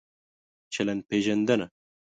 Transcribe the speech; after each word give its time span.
چلند 0.73 1.01
پېژندنه 1.09 1.65